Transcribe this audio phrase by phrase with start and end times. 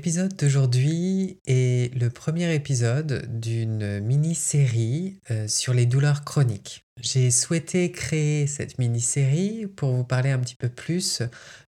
[0.00, 6.86] L'épisode d'aujourd'hui est le premier épisode d'une mini-série euh, sur les douleurs chroniques.
[7.02, 11.20] J'ai souhaité créer cette mini-série pour vous parler un petit peu plus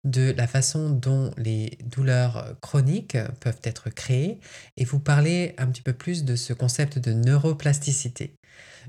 [0.03, 4.39] de la façon dont les douleurs chroniques peuvent être créées
[4.77, 8.35] et vous parler un petit peu plus de ce concept de neuroplasticité.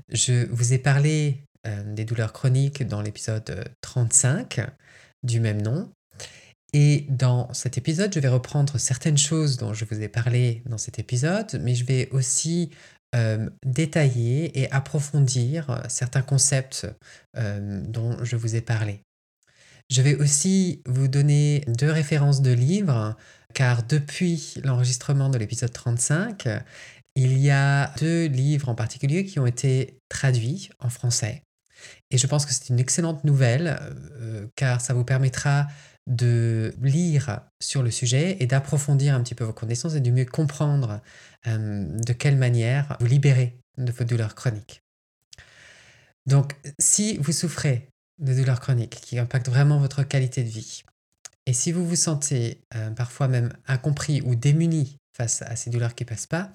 [0.09, 4.61] Je vous ai parlé euh, des douleurs chroniques dans l'épisode 35
[5.23, 5.91] du même nom
[6.73, 10.77] et dans cet épisode, je vais reprendre certaines choses dont je vous ai parlé dans
[10.77, 12.69] cet épisode, mais je vais aussi
[13.13, 16.87] euh, détailler et approfondir certains concepts
[17.35, 19.01] euh, dont je vous ai parlé.
[19.89, 23.17] Je vais aussi vous donner deux références de livres,
[23.53, 26.47] car depuis l'enregistrement de l'épisode 35,
[27.15, 31.43] il y a deux livres en particulier qui ont été traduits en français.
[32.09, 33.79] Et je pense que c'est une excellente nouvelle,
[34.21, 35.67] euh, car ça vous permettra
[36.07, 40.25] de lire sur le sujet et d'approfondir un petit peu vos connaissances et de mieux
[40.25, 41.01] comprendre
[41.47, 44.81] euh, de quelle manière vous libérer de vos douleurs chroniques.
[46.25, 47.87] Donc, si vous souffrez
[48.19, 50.83] de douleurs chroniques qui impactent vraiment votre qualité de vie,
[51.45, 55.95] et si vous vous sentez euh, parfois même incompris ou démuni face à ces douleurs
[55.95, 56.51] qui ne passent pas,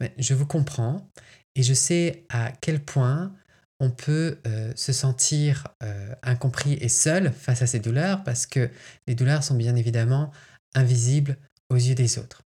[0.00, 1.08] ben, je vous comprends
[1.54, 3.34] et je sais à quel point
[3.82, 8.70] on peut euh, se sentir euh, incompris et seul face à ces douleurs parce que
[9.08, 10.30] les douleurs sont bien évidemment
[10.74, 11.36] invisibles
[11.68, 12.42] aux yeux des autres.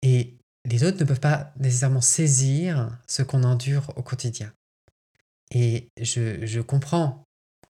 [0.00, 4.50] Et les autres ne peuvent pas nécessairement saisir ce qu'on endure au quotidien.
[5.50, 7.24] Et je, comprends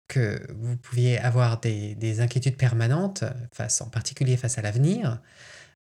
[0.06, 5.20] que vous pouviez avoir des, des, inquiétudes permanentes, face, en particulier face à l'avenir,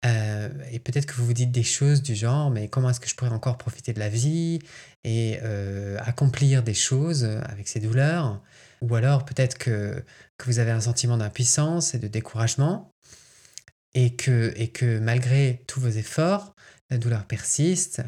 [0.04, 3.08] euh, et peut-être que vous vous dites des choses du genre, mais comment est-ce que
[3.08, 4.58] je pourrais encore profiter de la vie
[5.04, 8.42] et euh, accomplir des choses avec ces douleurs?
[8.82, 10.04] Ou alors peut-être que,
[10.38, 12.90] que vous avez un sentiment d'impuissance et de découragement
[13.94, 16.54] et que, et que malgré tous vos efforts,
[16.90, 18.02] la douleur persiste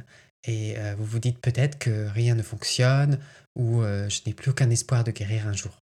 [0.47, 3.19] et euh, vous vous dites peut-être que rien ne fonctionne
[3.57, 5.77] ou je n'ai plus aucun espoir de guérir un jour.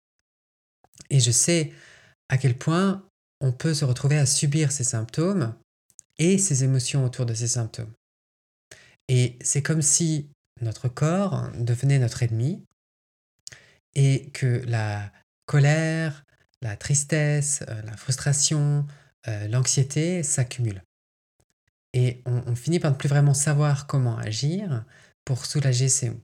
[1.11, 1.73] Et je sais
[2.31, 3.05] à quel point
[3.43, 5.55] on peut se retrouver à subir ces symptômes
[6.19, 7.93] et ses émotions autour de ces symptômes.
[9.09, 10.29] Et c'est comme si
[10.61, 12.63] notre corps devenait notre ennemi
[13.95, 15.13] et que la
[15.47, 16.25] colère,
[16.63, 18.87] la tristesse, euh, la frustration,
[19.29, 20.83] euh, l'anxiété s'accumulent.
[21.93, 24.85] Et on, finit par ne plus vraiment savoir comment agir
[25.25, 26.21] pour soulager ces maux.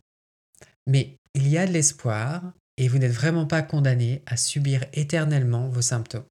[0.87, 5.69] Mais il y a de l'espoir et vous n'êtes vraiment pas condamné à subir éternellement
[5.69, 6.27] vos symptômes.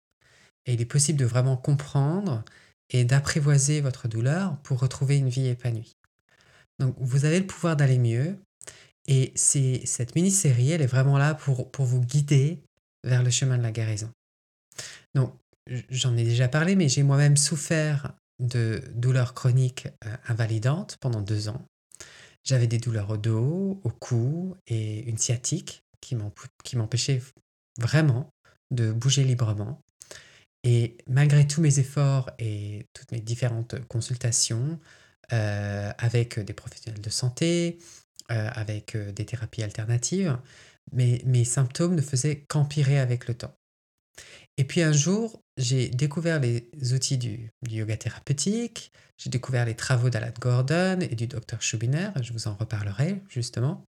[0.68, 2.44] Et il est possible de vraiment comprendre
[2.92, 5.96] et d'apprivoiser votre douleur pour retrouver une vie épanouie.
[6.80, 8.38] Donc vous avez le pouvoir d'aller mieux
[9.08, 12.62] et c'est, cette mini-série, elle est vraiment là pour, pour vous guider
[13.04, 14.12] vers le chemin de la guérison.
[15.16, 15.36] Donc
[15.90, 21.50] j'en ai déjà parlé, mais j'ai moi-même souffert de douleurs chroniques euh, invalidantes pendant deux
[21.50, 21.66] ans.
[22.44, 26.16] J'avais des douleurs au dos, au cou et une sciatique qui
[26.76, 27.22] m'empêchait
[27.78, 28.32] vraiment
[28.72, 29.80] de bouger librement.
[30.64, 34.80] Et malgré tous mes efforts et toutes mes différentes consultations
[35.34, 37.80] euh, avec des professionnels de santé,
[38.32, 40.38] euh, avec euh, des thérapies alternatives,
[40.92, 43.56] mes, mes symptômes ne faisaient qu'empirer avec le temps.
[44.58, 49.76] Et puis un jour, j'ai découvert les outils du, du yoga thérapeutique, j'ai découvert les
[49.76, 53.86] travaux d'Alan Gordon et du docteur Schubiner, je vous en reparlerai justement,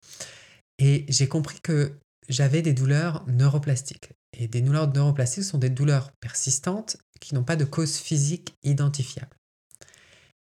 [0.79, 4.11] et j'ai compris que j'avais des douleurs neuroplastiques.
[4.33, 9.35] Et des douleurs neuroplastiques sont des douleurs persistantes qui n'ont pas de cause physique identifiable.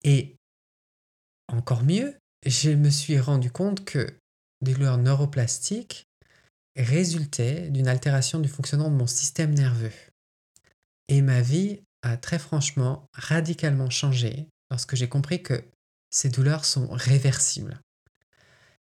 [0.04, 0.36] Et
[1.48, 2.14] encore mieux,
[2.46, 4.06] je me suis rendu compte que
[4.60, 6.04] des douleurs neuroplastiques
[6.76, 9.92] résultaient d'une altération du fonctionnement de mon système nerveux.
[11.08, 15.64] Et ma vie a très franchement radicalement changé lorsque j'ai compris que
[16.10, 17.80] ces douleurs sont réversibles.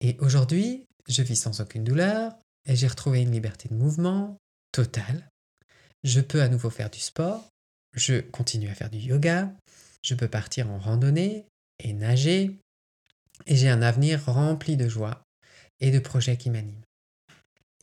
[0.01, 2.33] Et aujourd'hui, je vis sans aucune douleur
[2.65, 4.37] et j'ai retrouvé une liberté de mouvement,
[4.71, 5.29] Total.
[6.03, 7.49] Je peux à nouveau faire du sport,
[7.93, 9.51] je continue à faire du yoga,
[10.03, 11.45] je peux partir en randonnée
[11.79, 12.59] et nager,
[13.47, 15.23] et j'ai un avenir rempli de joie
[15.79, 16.83] et de projets qui m'animent.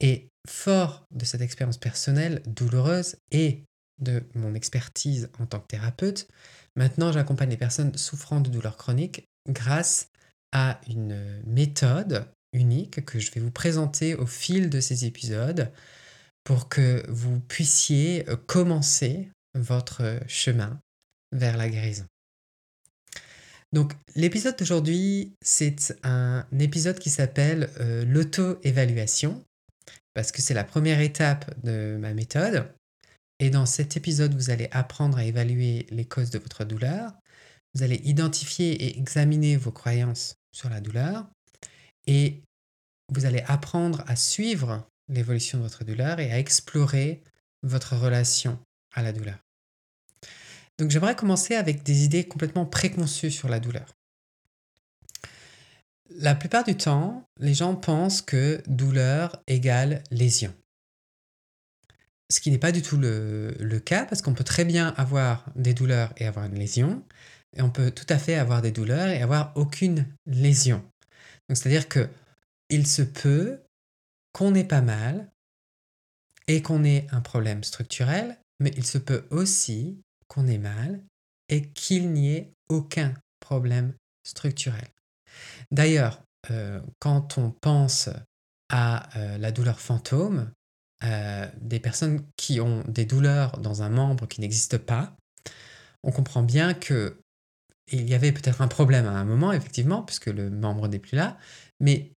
[0.00, 3.64] Et fort de cette expérience personnelle douloureuse et
[3.98, 6.28] de mon expertise en tant que thérapeute,
[6.76, 10.08] maintenant j'accompagne les personnes souffrant de douleurs chroniques grâce
[10.52, 15.70] à une méthode unique que je vais vous présenter au fil de ces épisodes
[16.44, 20.80] pour que vous puissiez euh, commencer votre chemin
[21.32, 22.06] vers la guérison.
[23.72, 29.42] Donc l'épisode d'aujourd'hui, c'est un épisode qui s'appelle euh, l'auto-évaluation,
[30.14, 32.72] parce que c'est la première étape de ma méthode.
[33.38, 37.12] Et dans cet épisode, vous allez apprendre à évaluer les causes de votre douleur,
[37.74, 41.26] vous allez identifier et examiner vos croyances sur la douleur,
[42.06, 42.42] et
[43.12, 47.22] vous allez apprendre à suivre l'évolution de votre douleur et à explorer
[47.62, 48.58] votre relation
[48.94, 49.38] à la douleur.
[50.78, 53.86] Donc j'aimerais commencer avec des idées complètement préconçues sur la douleur.
[56.10, 60.54] La plupart du temps, les gens pensent que douleur égale lésion.
[62.30, 65.74] Ce qui n'est pas du tout le, cas parce qu'on peut très bien avoir des
[65.74, 67.04] douleurs et avoir une lésion.
[67.56, 70.84] Et on peut tout à fait avoir des douleurs et avoir aucune lésion.
[71.48, 72.08] C'est-à-dire que
[72.68, 73.60] il se peut
[74.32, 75.30] qu'on ait pas mal
[76.48, 81.00] et qu'on ait un problème structurel, mais il se peut aussi qu'on ait mal
[81.48, 83.94] et qu'il n'y ait aucun problème
[84.24, 84.88] structurel.
[85.70, 88.08] D'ailleurs, euh, quand on pense
[88.68, 90.50] à euh, la douleur fantôme,
[91.04, 95.14] euh, des personnes qui ont des douleurs dans un membre qui n'existe pas,
[96.02, 97.20] on comprend bien que
[97.92, 101.16] il y avait peut-être un problème à un moment, effectivement, puisque le membre n'est plus
[101.16, 101.38] là,
[101.80, 102.12] mais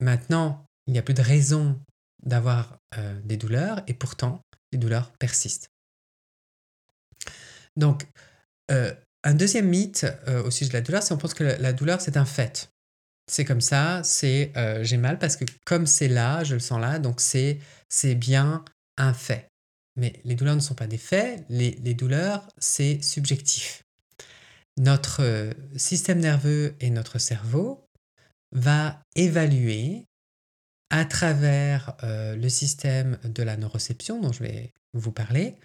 [0.00, 1.80] maintenant, il n'y a plus de raison
[2.24, 2.78] d'avoir
[3.24, 5.72] des douleurs, et pourtant, les douleurs persistent.
[7.76, 8.06] Donc,
[8.70, 8.92] euh,
[9.24, 12.00] un deuxième mythe euh, au sujet de la douleur, c'est qu'on pense que la, douleur,
[12.00, 12.70] c'est un fait.
[13.30, 16.80] C'est comme ça, c'est euh, j'ai mal parce que comme c'est là, je le sens
[16.80, 17.58] là, donc c'est
[18.16, 18.64] bien
[18.96, 19.48] un fait.
[19.96, 23.82] Mais les douleurs ne sont pas des faits, les douleurs, c'est subjectif.
[24.78, 27.84] Notre système nerveux et notre cerveau
[28.52, 30.06] va évaluer
[30.90, 35.56] à travers le système de la neuroception dont je vais vous parler,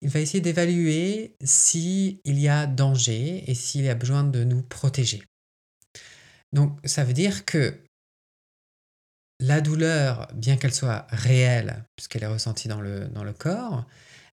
[0.00, 4.62] il va essayer d'évaluer s'il y a danger et s'il y a besoin de nous
[4.62, 5.22] protéger.
[6.52, 7.78] Donc ça veut dire que
[9.38, 13.86] la douleur, bien qu'elle soit réelle, puisqu'elle est ressentie dans le, dans le corps,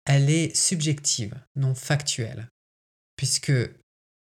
[0.05, 2.49] elle est subjective, non factuelle,
[3.15, 3.53] puisque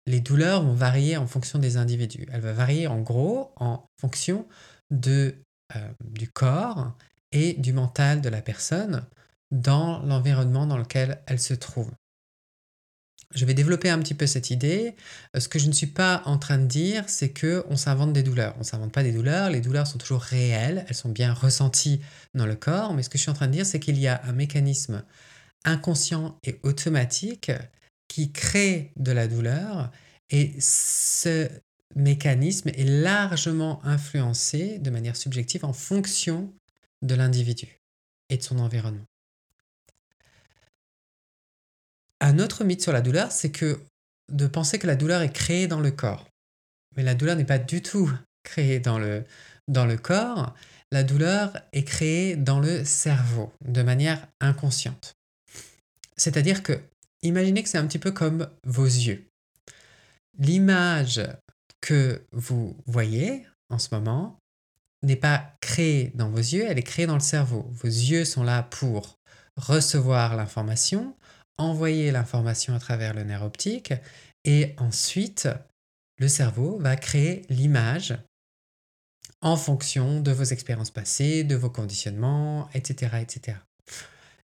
[0.09, 2.25] les douleurs vont varier en fonction des individus.
[2.31, 4.47] Elle va varier en gros en fonction
[5.05, 5.31] euh,
[6.03, 6.95] du corps
[7.31, 9.05] et du mental de la personne
[9.51, 11.91] dans l'environnement dans lequel elle se trouve.
[13.35, 14.95] Je vais développer un petit peu cette idée.
[15.35, 18.11] Euh, ce que je ne suis pas en train de dire, c'est que on s'invente
[18.11, 18.55] des douleurs.
[18.59, 19.51] On s'invente pas des douleurs.
[19.51, 20.85] Les douleurs sont toujours réelles.
[20.89, 22.01] Elles sont bien ressenties
[22.33, 22.95] dans le corps.
[22.95, 25.03] Mais ce que je suis en train de dire, c'est qu'il y a un mécanisme
[25.65, 27.51] inconscient et automatique
[28.09, 29.89] qui crée de la douleur.
[30.29, 31.49] Et ce
[31.95, 36.53] mécanisme est largement influencé de manière subjective en fonction
[37.01, 37.79] de l'individu
[38.29, 39.05] et de son environnement.
[42.19, 43.79] Un autre mythe sur la douleur, c'est que
[44.29, 46.27] de penser que la douleur est créée dans le corps.
[46.97, 48.11] Mais la douleur n'est pas du tout
[48.43, 49.23] créée dans le,
[49.67, 50.53] dans le corps.
[50.91, 55.15] La douleur est créée dans le cerveau, de manière inconsciente.
[56.17, 56.81] C'est-à-dire que,
[57.23, 59.27] imaginez que c'est un petit peu comme vos yeux.
[60.37, 61.21] L'image
[61.81, 64.39] que vous voyez en ce moment
[65.01, 67.65] n'est pas créée dans vos yeux, elle est créée dans le cerveau.
[67.71, 69.17] Vos yeux sont là pour
[69.55, 71.15] recevoir l'information,
[71.57, 73.93] envoyer l'information à travers le nerf optique
[74.45, 75.49] et ensuite
[76.17, 78.17] le cerveau va créer l'image
[79.41, 83.57] en fonction de vos expériences passées, de vos conditionnements, etc., etc.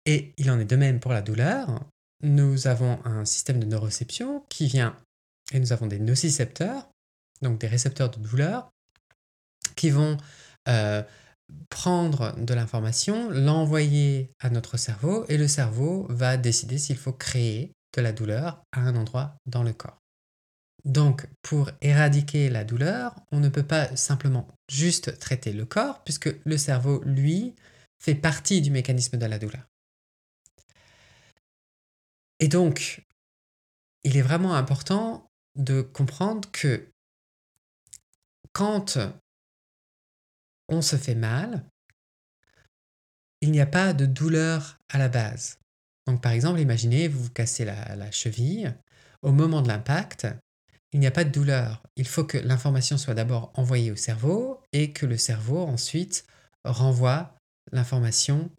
[0.06, 1.84] Et il en est de même pour la douleur.
[2.24, 4.98] Nous avons un système de neuroception qui vient,
[5.52, 6.90] et nous avons des nocicepteurs,
[7.42, 8.70] donc des récepteurs de douleur,
[9.76, 10.18] qui vont
[10.70, 11.04] euh,
[11.70, 17.74] prendre de l'information, l'envoyer à notre cerveau et le cerveau va décider s'il faut créer
[17.96, 20.00] de la douleur à un endroit dans le corps.
[20.86, 26.34] Donc, pour éradiquer la douleur, on ne peut pas simplement juste traiter le corps, puisque
[26.44, 27.54] le cerveau, lui,
[28.02, 29.64] fait partie du mécanisme de la douleur.
[32.44, 33.02] Et donc,
[34.04, 36.92] il est vraiment important de comprendre que
[38.52, 38.98] quand
[40.68, 41.66] on se fait mal,
[43.40, 45.58] il n'y a pas de douleur à la base.
[46.06, 48.78] Donc par exemple, imaginez, vous vous cassez la, cheville,
[49.22, 50.28] au moment de l'impact,
[50.92, 51.82] il n'y a pas de douleur.
[51.96, 56.26] Il faut que l'information soit d'abord envoyée au cerveau et que le cerveau ensuite
[56.66, 57.38] renvoie
[57.72, 58.52] l'information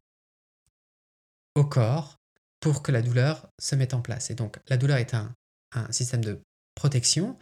[1.55, 2.17] au corps
[2.65, 4.31] pour que la douleur se mette en place.
[4.31, 5.35] Et donc la douleur est un,
[5.91, 6.41] système de
[6.75, 7.37] protection.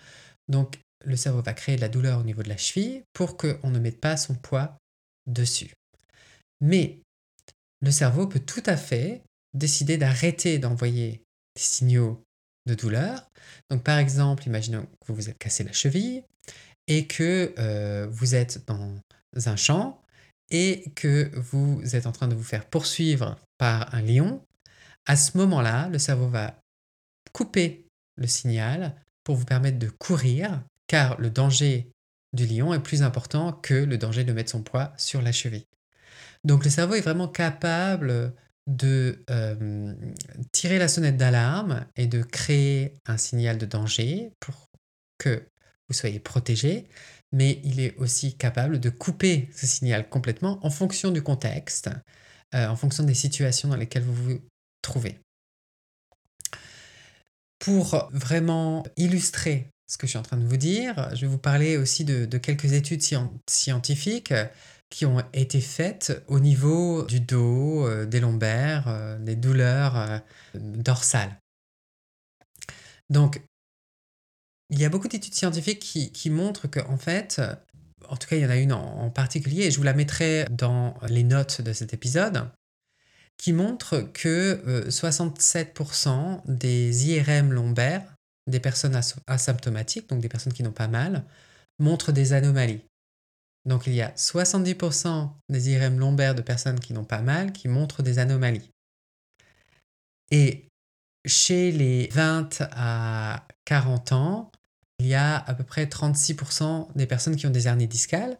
[0.48, 3.70] Donc le cerveau va créer de la douleur au niveau de la cheville pour qu'on
[3.70, 4.76] ne mette pas son poids
[5.28, 5.74] dessus.
[6.60, 6.98] Mais
[7.82, 9.22] le cerveau peut tout à fait
[9.54, 11.22] décider d'arrêter d'envoyer
[11.54, 12.20] des signaux
[12.66, 13.24] de douleur.
[13.70, 16.24] Donc par exemple, imaginons que vous vous êtes cassé la cheville
[16.88, 18.98] et que euh, vous êtes dans
[19.46, 20.02] un champ
[20.50, 24.42] et que vous êtes en train de vous faire poursuivre par un lion.
[25.06, 26.60] À ce moment-là, le cerveau va
[27.32, 28.94] couper le signal
[29.24, 31.90] pour vous permettre de courir car le danger
[32.32, 35.66] du lion est plus important que le danger de mettre son poids sur la cheville.
[36.44, 38.34] Donc le cerveau est vraiment capable
[38.66, 39.94] de euh,
[40.52, 44.70] tirer la sonnette d'alarme et de créer un signal de danger pour
[45.18, 45.42] que
[45.88, 46.88] vous soyez protégé,
[47.32, 51.90] mais il est aussi capable de couper ce signal complètement en fonction du contexte,
[52.54, 54.40] euh, en fonction des situations dans lesquelles vous vous
[54.82, 55.18] trouvez.
[57.58, 61.38] Pour vraiment illustrer ce que je suis en train de vous dire, je vais vous
[61.38, 63.02] parler aussi de, quelques études
[63.48, 64.34] scientifiques
[64.92, 70.18] qui ont été faites au niveau du dos, euh, des lombaires, euh, des douleurs euh,
[70.54, 71.38] dorsales.
[73.08, 73.42] Donc,
[74.68, 77.42] il y a beaucoup d'études scientifiques qui, montrent qu'en fait,
[78.08, 80.46] en tout cas, il y en a une en, particulier, et je vous la mettrai
[80.50, 82.48] dans les notes de cet épisode,
[83.42, 88.14] qui montre que 67% des IRM lombaires,
[88.46, 91.24] des personnes asymptomatiques, donc des personnes qui n'ont pas mal,
[91.80, 92.82] montrent des anomalies.
[93.64, 97.66] Donc il y a 70% des IRM lombaires de personnes qui n'ont pas mal qui
[97.66, 98.70] montrent des anomalies.
[100.30, 100.68] Et
[101.26, 104.52] chez les 20 à 40 ans,
[105.00, 108.38] il y a à peu près 36% des personnes qui ont des hernies discales.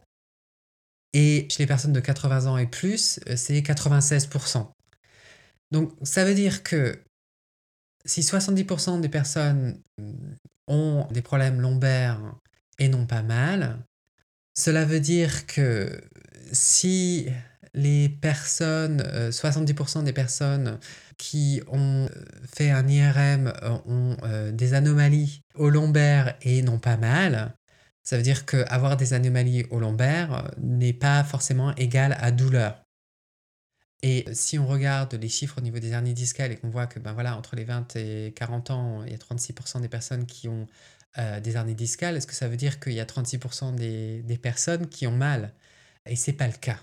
[1.13, 4.71] Et chez les personnes de 80 ans et plus, c'est 96%.
[5.73, 7.03] Donc ça veut dire que
[8.05, 9.81] si 70% des personnes
[10.69, 12.21] ont des problèmes lombaires
[12.79, 13.79] et n'ont pas mal,
[14.55, 16.01] cela veut dire que
[16.53, 17.27] si
[17.75, 19.01] les personnes,
[19.31, 20.79] 70% euh, des personnes
[21.17, 22.09] qui ont euh,
[22.55, 24.17] fait un IRM euh, ont
[24.53, 27.55] des anomalies au lombaire et n'ont pas mal,
[28.03, 32.82] ça veut dire qu'avoir des anomalies au lombaire n'est pas forcément égal à douleur.
[34.03, 36.99] Et si on regarde les chiffres au niveau des hernies discales et qu'on voit que
[36.99, 40.49] ben voilà, entre les 20 et 40 ans, il y a 36% des personnes qui
[40.49, 40.67] ont
[41.19, 44.39] euh, des hernies discales, est-ce que ça veut dire qu'il y a 36% des, des,
[44.39, 45.53] personnes qui ont mal?
[46.07, 46.81] Et ce n'est pas le cas.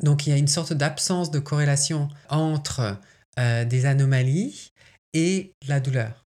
[0.00, 2.98] Donc il y a une sorte d'absence de corrélation entre
[3.38, 4.72] euh, des anomalies
[5.12, 6.24] et la douleur.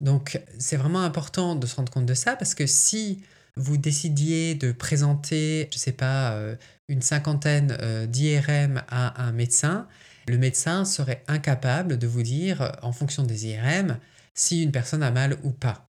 [0.00, 3.22] Donc c'est vraiment important de se rendre compte de ça parce que si
[3.56, 6.56] vous décidiez de présenter, je ne sais pas, euh,
[6.88, 7.76] une cinquantaine
[8.06, 9.88] d'IRM à un médecin,
[10.28, 13.98] le médecin serait incapable de vous dire, en fonction des IRM,
[14.34, 15.88] si une personne a mal ou pas.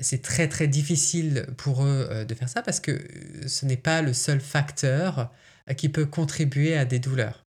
[0.00, 3.76] C'est très très difficile pour eux euh, de faire ça parce que euh, ce n'est
[3.76, 5.30] pas le seul facteur
[5.70, 7.44] euh, qui peut contribuer à des douleurs.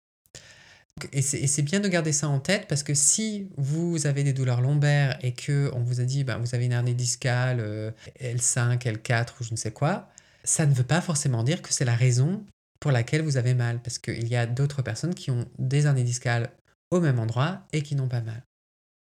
[1.12, 4.62] Et c'est bien de garder ça en tête parce que si vous avez des douleurs
[4.62, 9.29] lombaires et que on vous a dit ben, vous avez une hernie discale L5, L4
[9.39, 10.12] ou je ne sais quoi,
[10.43, 12.45] ça ne veut pas forcément dire que c'est la raison
[12.79, 16.03] pour laquelle vous avez mal parce qu'il y a d'autres personnes qui ont des hernies
[16.03, 16.51] discales
[16.91, 18.43] au même endroit et qui n'ont pas mal.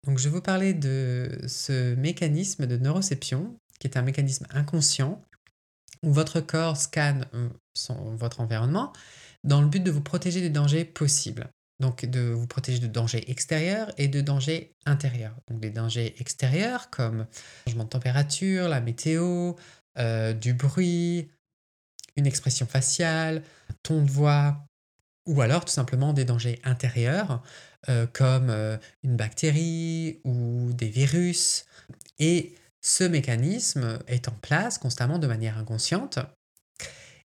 [0.06, 5.22] Donc, je vais vous parler de ce mécanisme de neuroception, qui est un mécanisme inconscient,
[6.02, 7.48] où votre corps scanne euh,
[8.16, 8.92] votre environnement
[9.44, 11.48] dans le but de vous protéger des dangers possibles.
[11.80, 15.36] Donc, de vous protéger de dangers extérieurs et de dangers intérieurs.
[15.48, 17.26] Donc, des dangers extérieurs comme le
[17.70, 19.54] changement de température, la météo,
[19.98, 21.28] euh, du bruit,
[22.16, 23.42] une expression faciale,
[23.82, 24.64] ton de voix,
[25.26, 27.42] ou alors tout simplement des dangers intérieurs
[27.88, 31.66] euh, comme euh, une bactérie ou des virus.
[32.18, 36.18] Et ce mécanisme est en place constamment de manière inconsciente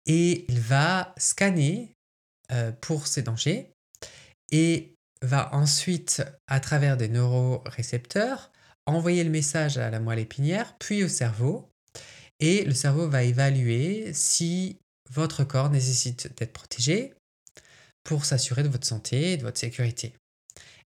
[0.06, 1.96] et il va scanner
[2.82, 3.70] pour ces dangers
[4.52, 8.52] et va ensuite, à travers des neurorécepteurs,
[8.86, 11.70] envoyer le message à la moelle épinière, puis au cerveau.
[12.40, 14.78] Et le cerveau va évaluer si
[15.10, 17.14] votre corps nécessite d'être protégé
[18.02, 20.14] pour s'assurer de votre santé et de votre sécurité.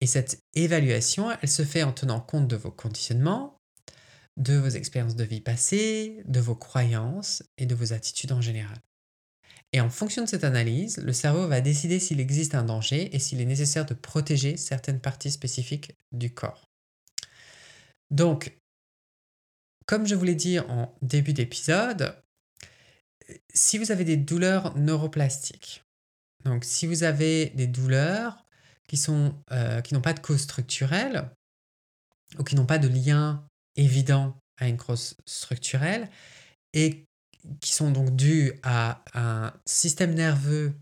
[0.01, 3.59] Et cette évaluation, elle se fait en tenant compte de vos conditionnements,
[4.37, 8.79] de vos expériences de vie passées, de vos croyances et de vos attitudes en général.
[9.73, 13.19] Et en fonction de cette analyse, le cerveau va décider s'il existe un danger et
[13.19, 16.65] s'il est nécessaire de protéger certaines parties spécifiques du corps.
[18.11, 18.59] Donc,
[19.91, 22.15] comme je vous l'ai dit en début d'épisode,
[23.53, 25.83] si vous avez des douleurs neuroplastiques,
[26.45, 28.47] donc si vous avez des douleurs
[28.87, 29.03] qui
[29.51, 31.29] euh, qui n'ont pas de cause structurelle
[32.39, 33.45] ou qui n'ont pas de lien
[33.75, 36.09] évident à une cause structurelle
[36.73, 37.05] et
[37.61, 40.73] qui sont donc dus à un système nerveux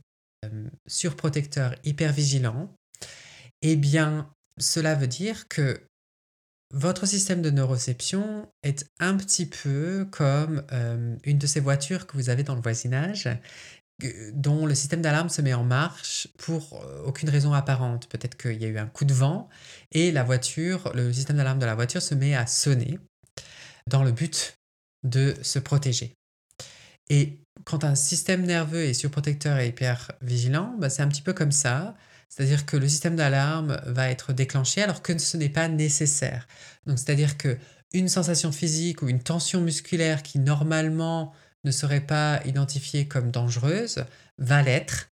[0.44, 2.74] euh, surprotecteur hypervigilant,
[3.62, 5.87] eh bien, cela veut dire que
[6.72, 12.16] votre système de neuroception est un petit peu comme euh, une de ces voitures que
[12.16, 13.28] vous avez dans le voisinage,
[14.32, 18.08] dont le système d'alarme se met en marche pour euh, aucune raison apparente.
[18.08, 19.48] Peut-être qu'il y a eu un coup de vent
[19.92, 22.98] et la voiture, le système d'alarme de la voiture se met à sonner
[23.88, 24.58] dans le but
[25.04, 26.14] de se protéger.
[27.08, 31.32] Et quand un système nerveux est surprotecteur et hyper vigilant, bah, c'est un petit peu
[31.32, 31.96] comme ça.
[32.28, 36.46] C'est-à-dire que le système d'alarme va être déclenché alors que ce n'est pas nécessaire.
[36.86, 37.58] Donc c'est-à-dire que
[37.92, 41.32] une sensation physique ou une tension musculaire qui normalement
[41.64, 44.04] ne serait pas identifiée comme dangereuse
[44.38, 45.08] va l'être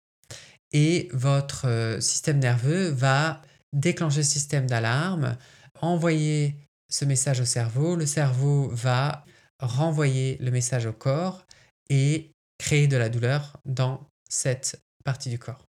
[0.73, 3.41] et votre euh, système nerveux va
[3.73, 5.37] déclencher le système d'alarme,
[5.81, 6.57] envoyer
[6.91, 9.25] ce message au cerveau, le cerveau va
[9.61, 11.47] renvoyer le message au corps
[11.91, 15.65] et créer de la douleur dans cette partie du corps.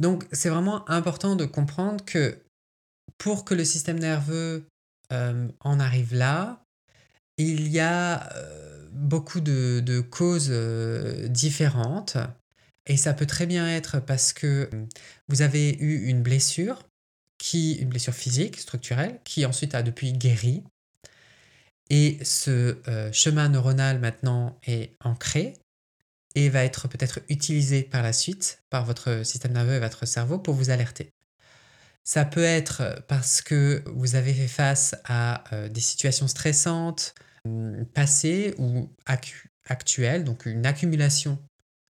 [0.00, 2.38] Donc c'est vraiment important de comprendre que
[3.18, 4.66] pour que le système nerveux
[5.12, 6.64] euh, en arrive là,
[7.36, 12.16] il y a euh, beaucoup de, causes euh, différentes.
[12.86, 14.68] Et ça peut très bien être parce que
[15.28, 16.82] vous avez eu une blessure,
[17.38, 20.62] qui, une blessure physique, structurelle, qui ensuite a depuis guéri.
[21.90, 22.76] Et ce
[23.12, 25.54] chemin neuronal maintenant est ancré
[26.34, 30.38] et va être peut-être utilisé par la suite par votre système nerveux et votre cerveau
[30.38, 31.10] pour vous alerter.
[32.04, 37.14] Ça peut être parce que vous avez fait face à euh, des situations stressantes,
[37.46, 38.90] hum, passées ou
[39.66, 41.38] actuelles, donc une accumulation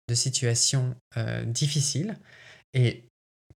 [0.09, 2.19] de situations euh, difficiles.
[2.75, 3.05] Et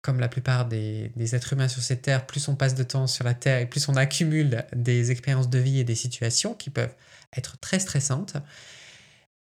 [0.00, 3.24] comme la plupart des, êtres humains sur cette terre, plus on passe de temps sur
[3.24, 6.94] la terre et plus on accumule des expériences de vie et des situations qui peuvent
[7.36, 8.36] être très stressantes.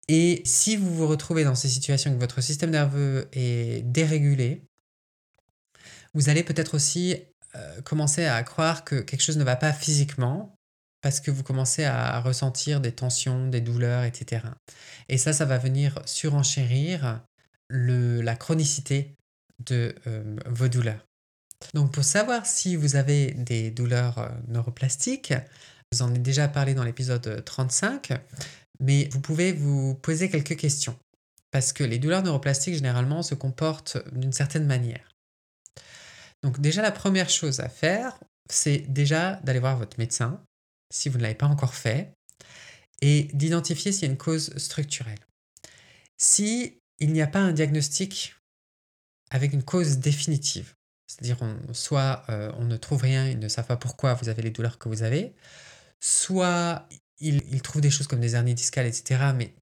[0.09, 4.63] Et si vous vous retrouvez dans ces situations que votre système nerveux est dérégulé,
[6.15, 7.17] vous allez peut-être aussi
[7.55, 10.55] euh, commencer à croire que quelque chose ne va pas physiquement
[11.03, 14.47] parce que vous commencez à ressentir des tensions, des douleurs, etc.
[15.09, 17.21] Et ça, ça va venir surenchérir
[17.71, 19.17] la chronicité
[19.65, 21.05] de euh, vos douleurs.
[21.75, 25.35] Donc pour savoir si vous avez des douleurs euh, neuroplastiques,
[25.93, 28.13] vous en avez déjà parlé dans l'épisode 35,
[28.81, 30.99] mais vous pouvez vous poser quelques questions.
[31.51, 35.09] Parce que les douleurs neuroplastiques, généralement, se comportent d'une certaine manière.
[36.43, 38.19] Donc déjà, la première chose à faire,
[38.51, 40.43] c'est déjà d'aller voir votre médecin,
[40.93, 42.13] si vous ne l'avez pas encore fait,
[43.01, 45.21] et d'identifier s'il y a une cause structurelle.
[46.17, 48.37] Si il n'y a pas un diagnostic
[49.31, 50.75] avec une cause définitive.
[51.07, 51.39] C'est-à-dire,
[51.73, 54.79] soit euh, on ne trouve rien, ils ne savent pas pourquoi vous avez les douleurs
[54.79, 55.35] que vous avez,
[56.01, 56.89] soit
[57.23, 59.55] ils, trouvent des choses comme des hernies discales, etc., mais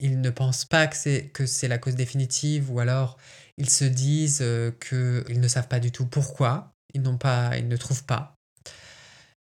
[0.00, 3.16] ils ne pensent pas que c'est, que c'est la cause définitive, ou alors
[3.56, 7.68] ils se disent euh, qu'ils ne savent pas du tout pourquoi, ils, n'ont pas, ils
[7.68, 8.34] ne trouvent pas.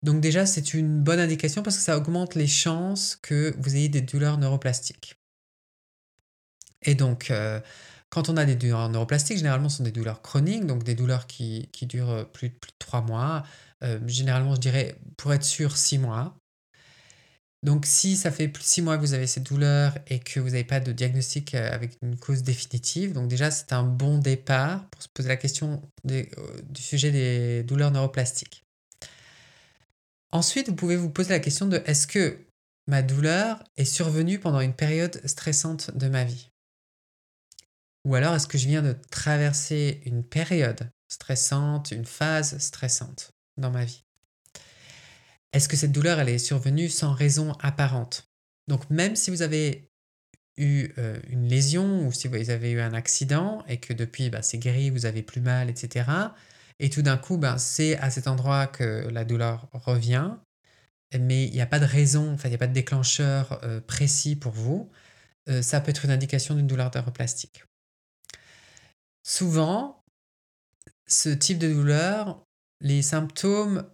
[0.03, 3.89] Donc déjà, c'est une bonne indication parce que ça augmente les chances que vous ayez
[3.89, 5.15] des douleurs neuroplastiques.
[6.81, 7.61] Et donc, euh,
[8.09, 11.25] quand on a des douleurs neuroplastiques, généralement, ce sont des douleurs chroniques, donc des douleurs
[11.25, 13.43] qui, durent euh, plus, de 3 mois.
[13.83, 16.37] Euh, généralement, je dirais, pour être sûr, 6 mois.
[17.63, 20.41] Donc, si ça fait plus de 6 mois que vous avez cette douleur et que
[20.41, 24.17] vous n'avez pas de diagnostic euh, avec une cause définitive, donc déjà, c'est un bon
[24.17, 28.65] départ pour se poser la question du sujet des douleurs neuroplastiques.
[30.33, 32.37] Ensuite, vous pouvez vous poser la question de est-ce que
[32.87, 36.49] ma douleur est survenue pendant une période stressante de ma vie?
[38.03, 43.71] Ou alors est-ce que je viens de traverser une période stressante, une phase stressante dans
[43.71, 44.03] ma vie?
[45.53, 48.27] Est-ce que cette douleur, elle est survenue sans raison apparente?
[48.67, 49.89] Donc même si vous avez
[50.57, 54.41] eu euh, une lésion ou si vous avez eu un accident et que depuis bah,
[54.41, 56.09] c'est guéri, vous avez plus mal, etc.
[56.79, 60.31] Et tout d'un coup, bah, c'est à cet endroit que la douleur revient,
[61.19, 63.79] mais il n'y a pas de raison, enfin il n'y a pas de déclencheur euh,
[63.81, 64.89] précis pour vous.
[65.49, 67.63] Euh, ça peut être une indication d'une douleur neuroplastique.
[69.23, 70.03] Souvent,
[71.07, 72.43] ce type de douleur,
[72.81, 73.89] les symptômes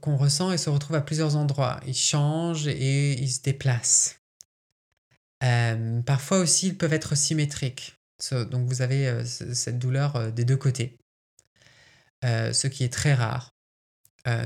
[0.00, 1.80] qu'on ressent, ils se retrouvent à plusieurs endroits.
[1.86, 4.20] Ils changent et ils se déplacent.
[5.42, 7.96] Euh, parfois aussi, ils peuvent être symétriques.
[8.30, 10.96] Donc vous avez euh, cette douleur des deux côtés,
[12.22, 13.50] ce qui est très rare,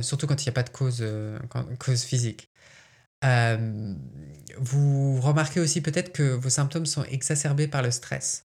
[0.01, 2.49] surtout quand il n'y a pas de cause physique.
[4.59, 8.47] vous remarquez aussi peut-être que vos symptômes sont exacerbés par le stress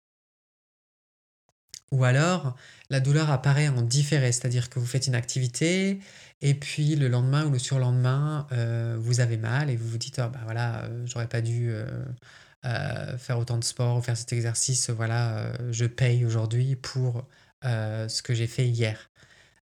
[1.92, 2.58] Ou alors,
[2.90, 6.02] la douleur apparaît en différé, c'est-à-dire que vous faites une activité
[6.42, 10.20] et puis le lendemain ou le surlendemain, euh, vous avez mal et vous vous dites,
[10.20, 14.34] oh, bah voilà, euh, j'aurais pas dû euh, faire autant de sport ou faire cet
[14.34, 17.28] exercice, voilà, je paye aujourd'hui pour
[17.64, 19.12] ce que j'ai fait hier.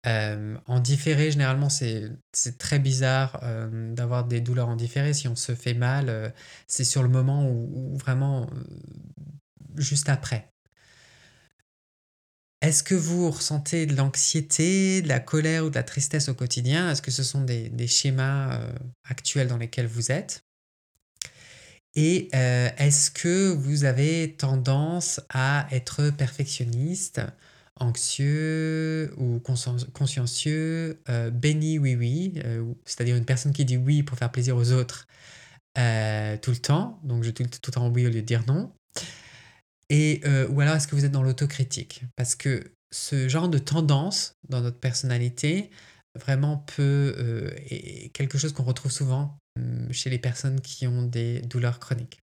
[0.04, 2.10] en différé, généralement, c'est
[2.58, 3.40] très bizarre
[3.94, 5.12] d'avoir des douleurs en différé.
[5.14, 6.34] Si on se fait mal,
[6.66, 8.48] c'est sur le moment ou vraiment
[9.76, 10.52] juste après.
[12.62, 16.90] Est-ce que vous ressentez de l'anxiété, de la colère ou de la tristesse au quotidien?
[16.90, 18.72] Est-ce que ce sont des, schémas euh,
[19.04, 20.44] actuels dans lesquels vous êtes?
[21.94, 27.22] Et euh, est-ce que vous avez tendance à être perfectionniste,
[27.76, 32.34] anxieux ou consciencieux, euh, béni oui oui,
[32.84, 35.06] c'est-à-dire une personne qui dit oui pour faire plaisir aux autres
[35.74, 38.70] tout le temps, donc je tout, tout le temps oui au lieu de dire non
[39.90, 42.04] et, euh, ou alors est-ce que vous êtes dans l'autocritique?
[42.16, 45.70] Parce que ce genre de tendance dans notre personnalité
[46.18, 51.02] vraiment peut euh, est quelque chose qu'on retrouve souvent hum, chez les personnes qui ont
[51.02, 52.20] des douleurs chroniques.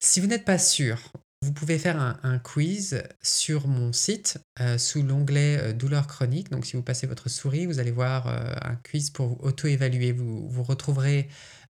[0.00, 1.12] Si vous n'êtes pas sûr,
[1.42, 6.50] vous pouvez faire un, quiz sur mon site euh, sous l'onglet douleurs chroniques.
[6.50, 10.12] Donc si vous passez votre souris, vous allez voir un quiz pour vous auto-évaluer.
[10.12, 11.28] Vous, vous retrouverez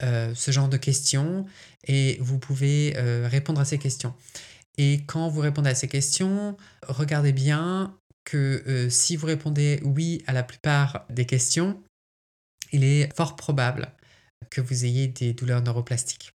[0.02, 1.46] ce genre de questions
[1.86, 2.94] et vous pouvez
[3.26, 4.14] répondre à ces questions.
[4.82, 6.56] Et quand vous répondez à ces questions,
[6.88, 11.84] regardez bien que euh, si vous répondez oui à la plupart des questions,
[12.72, 13.92] il est fort probable
[14.50, 16.32] que vous ayez des douleurs neuroplastiques.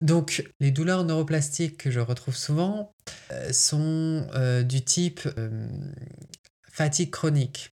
[0.00, 2.92] Donc, les douleurs neuroplastiques que je retrouve souvent
[3.32, 5.28] euh, sont euh, du type
[6.70, 7.70] fatigue chronique,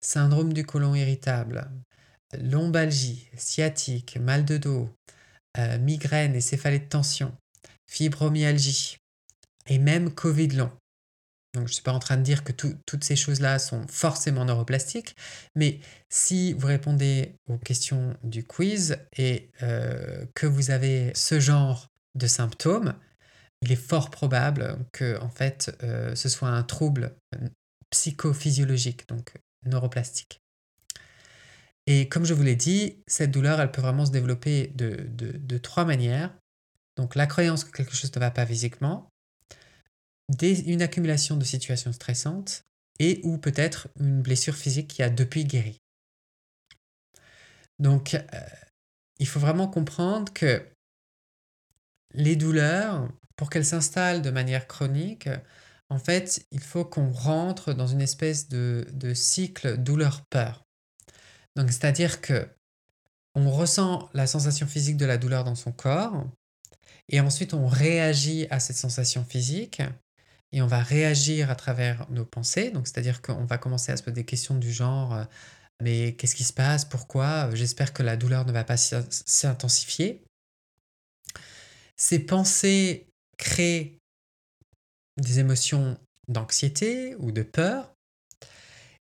[0.00, 1.70] syndrome du côlon irritable,
[2.36, 4.90] lombalgie, sciatique, mal de dos,
[5.58, 7.34] euh, migraine et céphalée de tension,
[7.86, 8.98] fibromyalgie
[9.66, 10.70] et même Covid long.
[11.54, 14.44] Donc, je ne suis pas en train de dire que toutes ces choses-là sont forcément
[14.44, 15.16] neuroplastiques,
[15.54, 21.88] mais si vous répondez aux questions du quiz et euh, que vous avez ce genre
[22.14, 22.94] de symptômes,
[23.62, 27.16] il est fort probable que en fait, euh, ce soit un trouble
[27.90, 29.32] psychophysiologique, donc
[29.64, 30.42] neuroplastique.
[31.86, 35.84] Et comme je vous l'ai dit, cette douleur, elle peut vraiment se développer de, trois
[35.84, 36.36] manières.
[36.96, 39.08] Donc la croyance que quelque chose ne va pas physiquement,
[40.42, 42.64] une accumulation de situations stressantes
[42.98, 45.78] et ou peut-être une blessure physique qui a depuis guéri.
[47.78, 48.22] Donc euh,
[49.18, 50.66] il faut vraiment comprendre que
[52.14, 55.28] les douleurs, pour qu'elles s'installent de manière chronique,
[55.90, 60.65] en fait, il faut qu'on rentre dans une espèce de, de cycle douleur-peur.
[61.56, 62.48] C'est-à-dire que
[63.34, 66.24] on ressent la sensation physique de la douleur dans son corps,
[67.08, 69.82] et ensuite on réagit à cette sensation physique,
[70.52, 72.70] et on va réagir à travers nos pensées.
[72.70, 75.24] Donc, c'est-à-dire qu'on va commencer à se poser des questions du genre euh,
[75.82, 76.84] mais qu'est-ce qui se passe?
[76.84, 77.54] Pourquoi?
[77.54, 80.24] J'espère que la douleur ne va pas s'intensifier.
[81.96, 83.98] Ces pensées créent
[85.18, 87.92] des émotions d'anxiété ou de peur.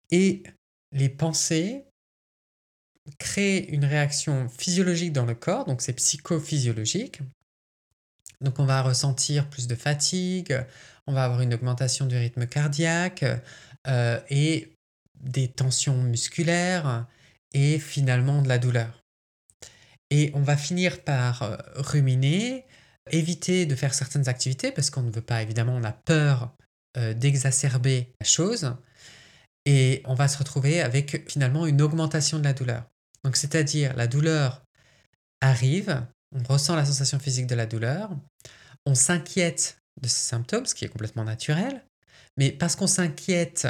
[0.10, 0.44] Et
[0.92, 1.86] les pensées
[3.20, 7.20] créer une réaction physiologique dans le corps, donc c'est psychophysiologique.
[8.42, 10.66] Donc on va ressentir plus de fatigue,
[11.08, 13.26] on va avoir une augmentation du rythme cardiaque
[13.88, 14.74] euh, et
[15.20, 17.08] des tensions musculaires
[17.54, 19.04] et finalement de la douleur.
[20.10, 22.66] Et on va finir par euh, ruminer,
[23.12, 26.54] éviter de faire certaines activités parce qu'on ne veut pas, évidemment, on a peur
[26.98, 28.76] euh, d'exacerber la chose.
[29.66, 32.84] Et on va se retrouver avec finalement une augmentation de la douleur.
[33.24, 34.64] Donc c'est-à-dire la douleur
[35.42, 36.06] arrive,
[36.36, 38.12] on ressent la sensation physique de la douleur,
[38.86, 41.84] on s'inquiète de ces symptômes, ce qui est complètement naturel,
[42.38, 43.68] mais parce qu'on s'inquiète,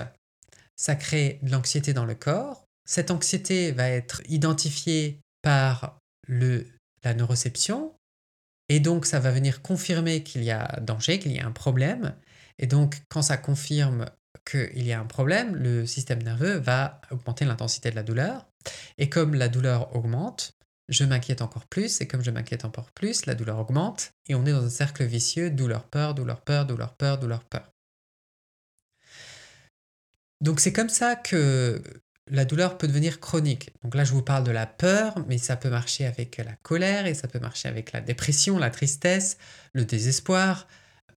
[0.75, 2.65] ça crée de l'anxiété dans le corps.
[2.85, 6.65] Cette anxiété va être identifiée par le,
[7.03, 7.93] la neuroception,
[8.69, 12.15] et donc ça va venir confirmer qu'il y a danger, qu'il y a un problème.
[12.59, 14.05] Et donc quand ça confirme
[14.49, 18.45] qu'il y a un problème, le système nerveux va augmenter l'intensité de la douleur.
[18.97, 20.53] Et comme la douleur augmente,
[20.89, 24.45] je m'inquiète encore plus, et comme je m'inquiète encore plus, la douleur augmente, et on
[24.45, 27.69] est dans un cercle vicieux, douleur-peur, douleur-peur, douleur-peur, douleur-peur.
[30.41, 31.81] Donc c'est comme ça que
[32.29, 33.71] la douleur peut devenir chronique.
[33.83, 37.05] Donc là, je vous parle de la peur, mais ça peut marcher avec la colère,
[37.05, 39.37] et ça peut marcher avec la dépression, la tristesse,
[39.73, 40.67] le désespoir,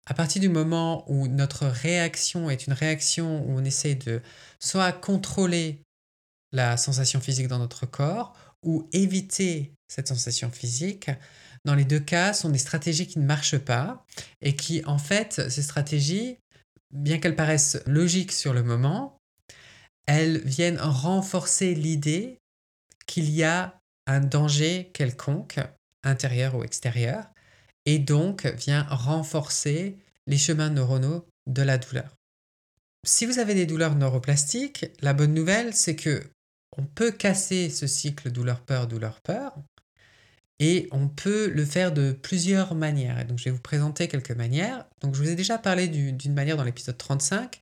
[0.08, 4.22] à partir du moment où notre réaction est une réaction où on essaie de
[4.60, 5.85] soit contrôler
[6.52, 11.10] la sensation physique dans notre corps ou éviter cette sensation physique,
[11.66, 14.06] dans les deux cas, sont des stratégies qui ne marchent pas
[14.42, 16.38] et qui, en fait, ces stratégies,
[16.92, 19.18] bien qu'elles paraissent logiques sur le moment,
[20.08, 22.40] elles viennent renforcer l'idée
[23.08, 25.60] qu'il y a un danger quelconque,
[26.04, 27.26] intérieur ou extérieur,
[27.86, 32.16] et donc vient renforcer les chemins neuronaux de la douleur.
[33.06, 36.24] Si vous avez des douleurs neuroplastiques, la bonne nouvelle, c'est que
[36.78, 39.56] on peut casser ce cycle douleur-peur, douleur-peur,
[40.60, 43.20] et on peut le faire de plusieurs manières.
[43.20, 44.86] Et donc, je vais vous présenter quelques manières.
[45.02, 47.62] Donc, je vous ai déjà parlé d'une manière dans l'épisode 35,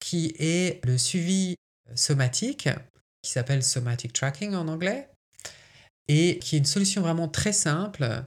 [0.00, 1.56] qui est le suivi
[1.94, 2.68] somatique,
[3.22, 5.08] qui s'appelle somatic tracking en anglais,
[6.08, 8.24] et qui est une solution vraiment très simple,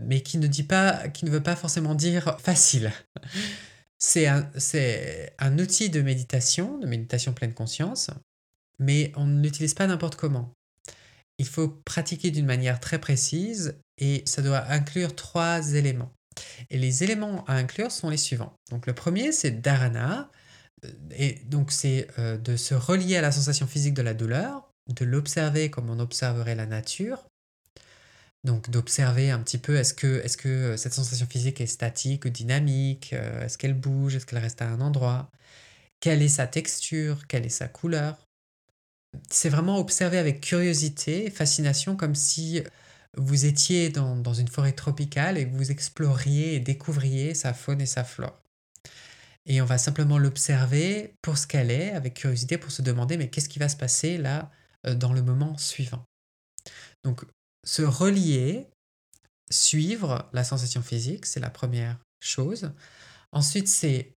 [0.00, 2.92] mais qui ne dit pas, qui ne veut pas forcément dire facile.
[3.98, 4.26] C'est
[5.38, 8.10] un outil de méditation, de méditation pleine conscience,
[8.78, 10.52] mais on ne l'utilise pas n'importe comment.
[11.38, 16.12] Il faut pratiquer d'une manière très précise et ça doit inclure trois éléments.
[16.70, 18.54] Et les éléments à inclure sont les suivants.
[18.70, 20.30] Donc le premier, c'est dharana,
[21.10, 25.04] et donc c'est euh, de se relier à la sensation physique de la douleur, de
[25.04, 27.26] l'observer comme on observerait la nature,
[28.44, 32.24] donc d'observer un petit peu est-ce que, est que euh, cette sensation physique est statique
[32.24, 35.30] ou dynamique, euh, est-ce qu'elle bouge, est-ce qu'elle reste à un endroit,
[36.00, 38.25] quelle est sa texture, quelle est sa couleur?
[39.30, 42.62] C'est vraiment observer avec curiosité, fascination, comme si
[43.16, 47.80] vous étiez dans, dans une forêt tropicale et que vous exploriez et découvriez sa faune
[47.80, 48.38] et sa flore.
[49.46, 53.30] Et on va simplement l'observer pour ce qu'elle est, avec curiosité, pour se demander mais
[53.30, 54.50] qu'est-ce qui va se passer là
[54.86, 56.04] euh, dans le moment suivant?
[57.04, 57.24] Donc
[57.64, 58.66] se relier,
[59.50, 62.72] suivre la sensation physique, c'est la première chose.
[63.32, 64.12] Ensuite, c'est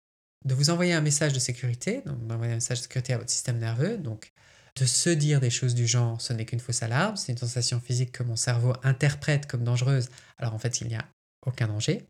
[0.45, 3.29] de vous envoyer un message de sécurité, donc d'envoyer un message de sécurité à votre
[3.29, 4.31] système nerveux, donc
[4.79, 7.79] de se dire des choses du genre ce n'est qu'une fausse alarme, c'est une sensation
[7.79, 11.05] physique que mon cerveau interprète comme dangereuse, alors en fait il n'y a
[11.45, 12.05] aucun danger.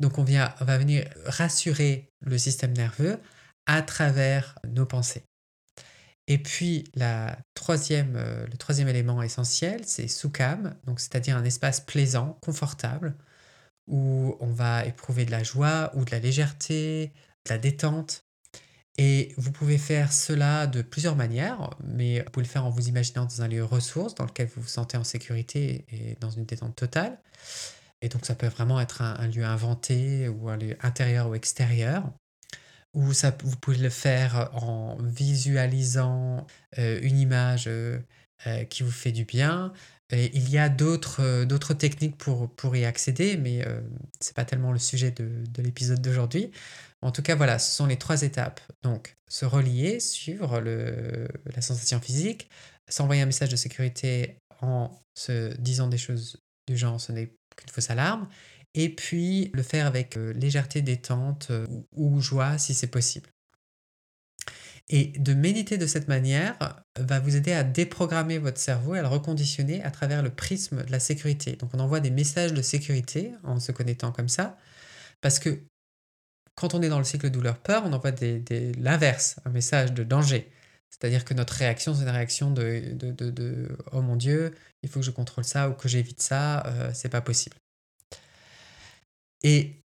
[0.00, 3.18] Donc on, vient, on va venir rassurer le système nerveux
[3.66, 5.22] à travers nos pensées.
[6.26, 12.38] Et puis la troisième, euh, le troisième élément essentiel, c'est Sukham, c'est-à-dire un espace plaisant,
[12.42, 13.14] confortable,
[13.88, 17.12] où on va éprouver de la joie ou de la légèreté,
[17.46, 18.24] de la détente.
[18.98, 22.88] Et vous pouvez faire cela de plusieurs manières, mais vous pouvez le faire en vous
[22.88, 26.44] imaginant dans un lieu ressource dans lequel vous vous sentez en sécurité et dans une
[26.44, 27.18] détente totale.
[28.02, 32.12] Et donc ça peut vraiment être un, lieu inventé ou un lieu intérieur ou extérieur.
[32.94, 36.46] Ou ça, vous pouvez le faire en visualisant
[36.78, 37.98] euh, une image euh,
[38.46, 39.72] euh, qui vous fait du bien.
[40.12, 43.62] Et il y a d'autres d'autres techniques pour, y accéder, mais
[44.20, 46.50] ce n'est pas tellement le sujet de, de l'épisode d'aujourd'hui.
[47.00, 48.60] En tout cas, voilà, ce sont les trois étapes.
[48.82, 52.48] Donc, se relier, suivre la sensation physique,
[52.88, 56.36] s'envoyer un message de sécurité en se disant des choses
[56.68, 58.28] du genre ce n'est qu'une fausse alarme,
[58.74, 63.28] et puis le faire avec euh, légèreté, détente euh, ou, joie si c'est possible.
[64.88, 69.02] Et de méditer de cette manière va vous aider à déprogrammer votre cerveau et à
[69.02, 71.56] le reconditionner à travers le prisme de la sécurité.
[71.56, 74.58] Donc on envoie des messages de sécurité en se connectant comme ça,
[75.20, 75.62] parce que
[76.54, 78.12] quand on est dans le cycle douleur-peur, on envoie
[78.78, 80.50] l'inverse, un message de danger.
[80.90, 85.00] C'est-à-dire que notre réaction, c'est une réaction de, de, de, oh mon Dieu, il faut
[85.00, 87.56] que je contrôle ça ou que j'évite ça, euh, c'est pas possible.
[89.42, 89.80] Et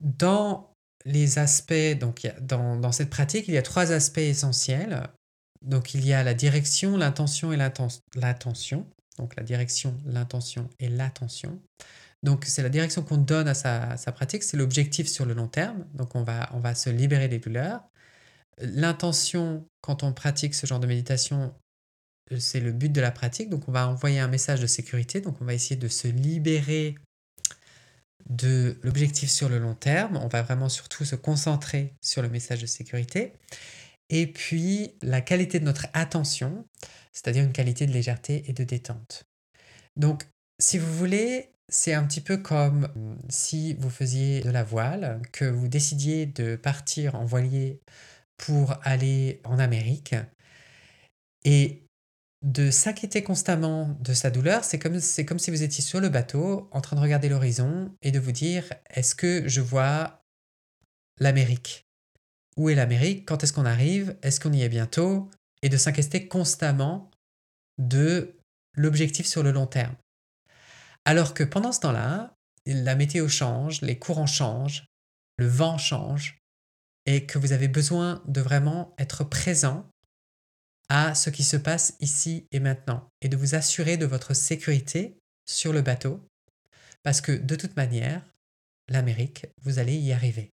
[0.00, 0.71] dans
[1.04, 5.08] les aspects, donc dans, dans, cette pratique, il y a trois aspects essentiels.
[5.62, 8.86] Donc il y a la direction, l'intention et l'attention.
[9.18, 11.60] Donc la direction, l'intention et l'attention.
[12.22, 15.48] Donc c'est la direction qu'on donne à sa, sa pratique, c'est l'objectif sur le long
[15.48, 15.84] terme.
[15.94, 17.82] Donc on va, on va se libérer des douleurs.
[18.58, 21.54] L'intention, quand on pratique ce genre de méditation,
[22.32, 23.50] euh, c'est le but de la pratique.
[23.50, 25.20] Donc on va envoyer un message de sécurité.
[25.20, 26.96] Donc on va essayer de se libérer
[28.36, 30.16] de l'objectif sur le long terme.
[30.16, 33.32] On va vraiment surtout se concentrer sur le message de sécurité.
[34.08, 36.66] Et puis la qualité de notre attention,
[37.12, 39.24] c'est-à-dire une qualité de légèreté et de détente.
[39.96, 40.24] Donc
[40.58, 45.22] si vous voulez, c'est un petit peu comme euh, si vous faisiez de la voile,
[45.32, 47.80] que vous décidiez de partir en voilier
[48.36, 50.14] pour aller en Amérique.
[51.44, 51.81] Et
[52.42, 56.08] de s'inquiéter constamment de sa douleur, c'est comme, c'est comme si vous étiez sur le
[56.08, 60.24] bateau en train de regarder l'horizon et de vous dire est-ce que je vois
[61.18, 61.86] l'Amérique?
[62.56, 63.26] Où est l'Amérique?
[63.26, 64.16] Quand est-ce qu'on arrive?
[64.22, 65.30] Est-ce qu'on y est bientôt?
[65.62, 67.10] Et de s'inquiéter constamment
[67.78, 68.36] de
[68.74, 69.94] l'objectif sur le long terme.
[71.04, 72.34] Alors que pendant ce temps-là,
[72.66, 74.84] la météo change, les courants changent,
[75.38, 76.38] le vent change,
[77.06, 79.88] et que vous avez besoin de vraiment être présent
[80.94, 85.16] à ce qui se passe ici et maintenant et de vous assurer de votre sécurité
[85.46, 86.20] sur le bateau
[87.02, 88.20] Parce que de toute manière,
[88.90, 90.50] l'Amérique, vous allez y arriver.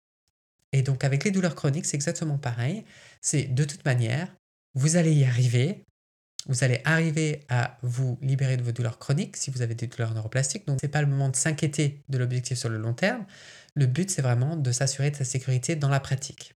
[0.74, 2.84] Et donc avec les douleurs chroniques, c'est exactement pareil.
[3.22, 4.28] C'est de toute manière,
[4.74, 5.86] vous allez y arriver.
[6.48, 10.14] Vous allez arriver à vous libérer de vos douleurs chroniques si vous avez des douleurs
[10.14, 10.68] neuroplastiques.
[10.68, 13.26] Donc ce n'est pas le moment de s'inquiéter de l'objectif sur le long terme.
[13.74, 16.56] Le but, c'est vraiment de s'assurer de sa sécurité dans la pratique.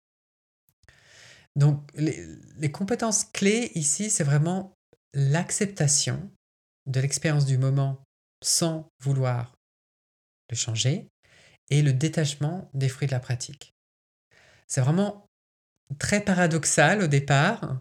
[1.56, 4.74] Donc les compétences clés ici, c'est vraiment
[5.14, 6.30] l'acceptation
[6.86, 8.02] de l'expérience du moment
[8.44, 9.56] sans vouloir
[10.50, 11.08] le changer
[11.70, 13.74] et le détachement des fruits de la pratique.
[14.68, 15.26] C'est vraiment
[15.98, 17.80] très paradoxal au départ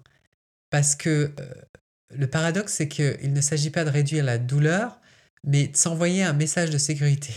[0.69, 1.53] parce que euh,
[2.09, 4.99] le paradoxe, c'est qu'il ne s'agit pas de réduire la douleur,
[5.43, 7.33] mais de s'envoyer un message de sécurité.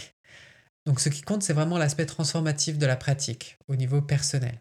[0.87, 4.59] Donc ce qui compte, c'est vraiment l'aspect transformatif de la pratique au niveau personnel.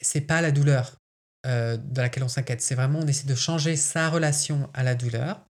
[0.00, 0.96] C'est pas la douleur
[1.46, 2.62] euh, de laquelle on s'inquiète.
[2.62, 5.44] C'est vraiment, on essaie de changer sa relation à la douleur.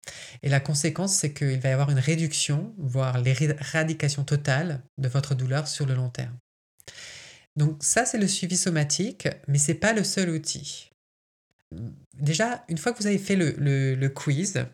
[0.42, 5.34] Et la conséquence, c'est qu'il va y avoir une réduction, voire l'éradication totale de votre
[5.34, 6.34] douleur sur le long terme.
[7.56, 10.90] Donc ça, c'est le suivi somatique, mais ce n'est pas le seul outil.
[12.14, 14.64] Déjà, une fois que vous avez fait le, quiz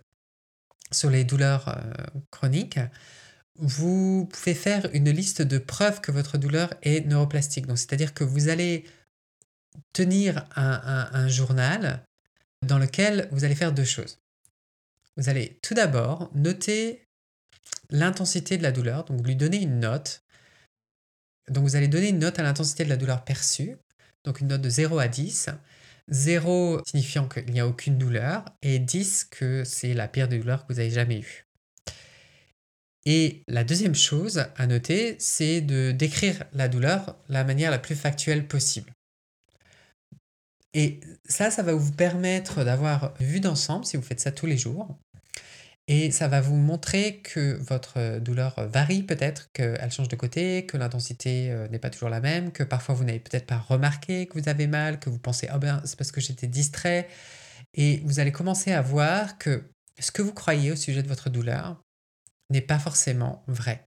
[0.93, 2.79] sur les douleurs euh, chroniques,
[3.57, 7.67] vous pouvez faire une liste de preuves que votre douleur est neuroplastique.
[7.67, 8.85] Donc, c'est-à-dire que vous allez
[9.93, 12.03] tenir un, journal
[12.67, 14.19] dans lequel vous allez faire deux choses.
[15.17, 17.05] Vous allez tout d'abord noter
[17.91, 20.23] l'intensité de la douleur, donc lui donner une note.
[21.51, 23.77] Donc vous allez donner une note à l'intensité de la douleur perçue,
[24.25, 25.51] donc une note de 0 à 10.
[26.11, 30.67] 0 signifiant qu'il n'y a aucune douleur et 10 que c'est la pire des douleurs
[30.67, 31.49] que vous avez jamais eue.
[33.05, 37.95] Et la deuxième chose à noter, c'est de décrire la douleur la manière la plus
[37.95, 38.93] factuelle possible.
[40.75, 44.59] Et ça, ça va vous permettre d'avoir vue d'ensemble si vous faites ça tous les
[44.59, 44.99] jours.
[45.91, 50.77] Et ça va vous montrer que votre douleur varie peut-être, qu'elle change de côté, que
[50.77, 54.39] l'intensité euh, n'est pas toujours la même, que parfois vous n'avez peut-être pas remarqué que
[54.39, 57.09] vous avez mal, que vous pensez oh ben c'est parce que j'étais distrait.
[57.73, 59.65] Et vous allez commencer à voir que
[59.99, 61.83] ce que vous croyez au sujet de votre douleur
[62.51, 63.87] n'est pas forcément vrai.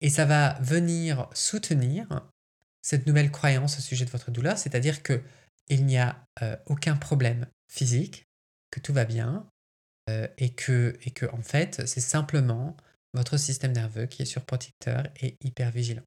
[0.00, 2.28] Et ça va venir soutenir
[2.82, 5.22] cette nouvelle croyance au sujet de votre douleur, c'est-à-dire que
[5.68, 8.26] il n'y a euh, aucun problème physique,
[8.70, 9.46] que tout va bien,
[10.10, 10.96] euh, et, que,
[11.32, 12.76] en fait, c'est simplement
[13.14, 16.02] votre système nerveux qui est surprotecteur et hyper vigilant.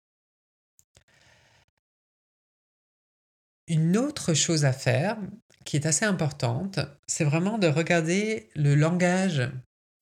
[3.68, 5.18] Une autre chose à faire,
[5.64, 9.50] qui est assez importante, c'est vraiment de regarder le langage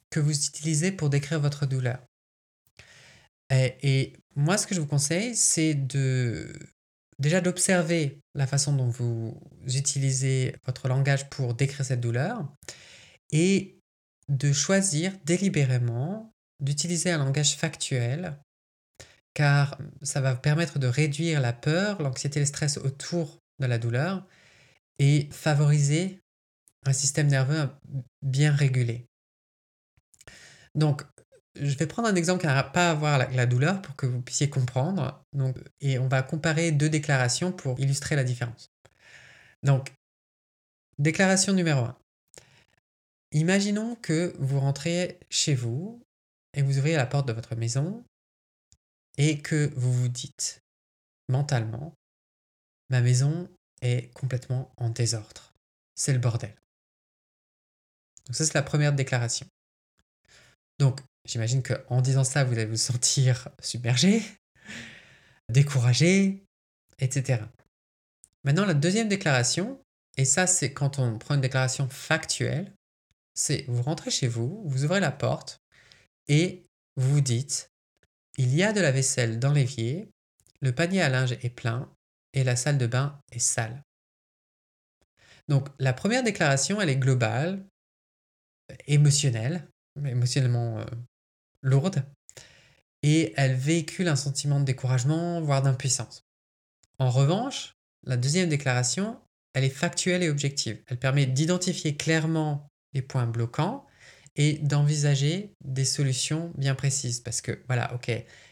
[0.09, 1.99] que vous utilisez pour décrire votre douleur.
[3.51, 6.53] Et moi, ce que je vous conseille, c'est de
[7.19, 12.43] déjà d'observer la façon dont vous utilisez votre langage pour décrire cette douleur
[13.31, 13.77] et
[14.29, 18.37] de choisir délibérément d'utiliser un langage factuel
[19.33, 23.77] car ça va vous permettre de réduire la peur, l'anxiété le stress autour de la
[23.77, 24.25] douleur
[24.99, 26.19] et favoriser
[26.85, 27.69] un système nerveux
[28.21, 29.07] bien régulé.
[30.75, 31.03] Donc,
[31.55, 34.05] je vais prendre un exemple qui n'a pas à voir avec la douleur pour que
[34.05, 35.23] vous puissiez comprendre.
[35.33, 38.71] Donc, et on va comparer deux déclarations pour illustrer la différence.
[39.63, 39.93] Donc,
[40.97, 41.97] déclaration numéro 1.
[43.33, 46.01] Imaginons que vous rentrez chez vous
[46.53, 48.03] et vous ouvrez la porte de votre maison
[49.17, 50.61] et que vous vous dites
[51.29, 51.93] mentalement,
[52.89, 53.49] ma maison
[53.81, 55.53] est complètement en désordre.
[55.95, 56.55] C'est le bordel.
[58.25, 59.47] Donc ça, c'est la première déclaration.
[60.79, 64.23] Donc, j'imagine qu'en disant ça, vous allez vous sentir submergé,
[65.49, 66.43] découragé,
[66.99, 67.43] etc.
[68.43, 69.81] Maintenant, la deuxième déclaration,
[70.17, 72.73] et ça, c'est quand on prend une déclaration factuelle,
[73.33, 75.61] c'est vous rentrez chez vous, vous ouvrez la porte
[76.27, 76.65] et
[76.97, 77.71] vous vous dites
[78.37, 80.09] il y a de la vaisselle dans l'évier,
[80.61, 81.93] le panier à linge est plein
[82.33, 83.83] et la salle de bain est sale.
[85.47, 87.65] Donc la première déclaration, elle est globale,
[88.87, 89.67] émotionnelle,
[90.05, 90.85] émotionnellement euh,
[91.61, 92.03] lourde,
[93.03, 96.23] et elle véhicule un sentiment de découragement, voire d'impuissance.
[96.99, 97.73] En revanche,
[98.05, 99.19] la deuxième déclaration,
[99.53, 100.81] elle est factuelle et objective.
[100.87, 103.85] Elle permet d'identifier clairement les points bloquants
[104.35, 107.19] et d'envisager des solutions bien précises.
[107.19, 108.11] Parce que, voilà, ok,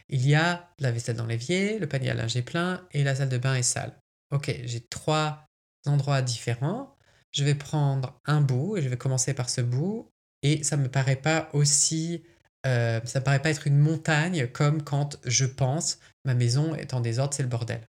[0.10, 3.16] il y a la vaisselle dans l'évier, le panier à linge est plein et la
[3.16, 3.98] salle de bain est sale.
[4.32, 5.46] Ok, j'ai trois
[5.86, 6.96] endroits différents.
[7.32, 10.10] Je vais prendre un bout et je vais commencer par ce bout.
[10.42, 12.24] Et ça ne me paraît pas aussi...
[12.66, 16.94] Euh, ça me paraît pas être une montagne comme quand je pense ma maison est
[16.94, 17.82] en désordre, c'est le bordel.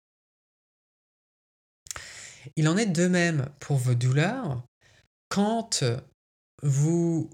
[2.56, 4.62] Il en est de même pour vos douleurs.
[5.28, 5.84] Quand
[6.62, 7.30] vous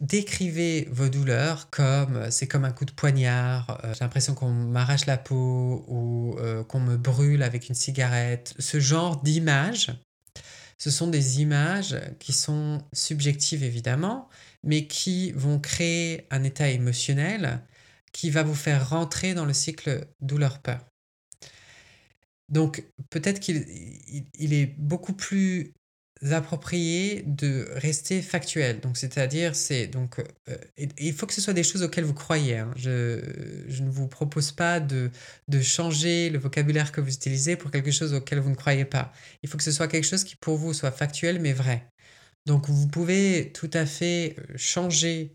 [0.00, 5.18] décrivez vos douleurs comme c'est comme un coup de poignard, j'ai l'impression qu'on m'arrache la
[5.18, 6.36] peau ou
[6.68, 8.54] qu'on me brûle avec une cigarette.
[8.58, 9.92] Ce genre d'images,
[10.78, 14.28] ce sont des images qui sont subjectives évidemment,
[14.64, 17.62] mais qui vont créer un état émotionnel
[18.12, 20.84] qui va vous faire rentrer dans le cycle douleur-peur.
[22.48, 23.66] Donc peut-être qu'il
[24.34, 25.72] il, est beaucoup plus
[26.30, 28.80] approprié de rester factuel.
[28.80, 30.56] Donc c'est-à-dire c'est donc euh,
[30.98, 32.58] il faut que ce soit des choses auxquelles vous croyez.
[32.58, 32.70] Hein.
[32.76, 33.20] Je,
[33.68, 35.10] je, ne vous propose pas de,
[35.48, 39.12] de changer le vocabulaire que vous utilisez pour quelque chose auquel vous ne croyez pas.
[39.42, 41.88] Il faut que ce soit quelque chose qui pour vous soit factuel mais vrai.
[42.46, 45.34] Donc vous pouvez tout à fait euh, changer